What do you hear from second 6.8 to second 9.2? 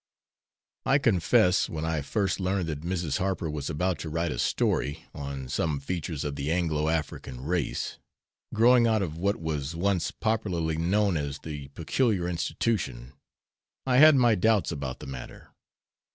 African race, growing out of